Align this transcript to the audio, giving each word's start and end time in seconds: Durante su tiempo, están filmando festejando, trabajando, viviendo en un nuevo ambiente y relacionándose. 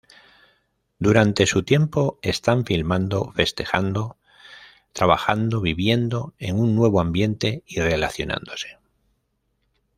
Durante 0.97 1.45
su 1.45 1.61
tiempo, 1.61 2.17
están 2.23 2.65
filmando 2.65 3.31
festejando, 3.33 4.17
trabajando, 4.93 5.61
viviendo 5.61 6.33
en 6.39 6.57
un 6.59 6.73
nuevo 6.75 6.99
ambiente 7.01 7.61
y 7.67 7.81
relacionándose. 7.81 8.79